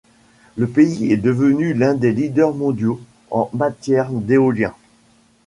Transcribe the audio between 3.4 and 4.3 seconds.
matière